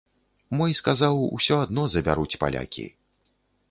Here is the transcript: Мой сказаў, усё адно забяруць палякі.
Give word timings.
Мой 0.59 0.71
сказаў, 0.79 1.21
усё 1.41 1.61
адно 1.69 1.87
забяруць 1.97 2.39
палякі. 2.45 2.93